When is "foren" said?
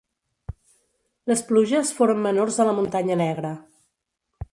1.97-2.23